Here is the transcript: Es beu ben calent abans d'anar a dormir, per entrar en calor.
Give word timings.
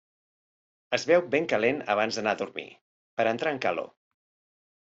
Es 0.97 1.05
beu 1.11 1.21
ben 1.35 1.45
calent 1.51 1.83
abans 1.95 2.19
d'anar 2.21 2.35
a 2.37 2.39
dormir, 2.41 2.65
per 3.21 3.29
entrar 3.35 3.55
en 3.59 3.63
calor. 3.67 3.93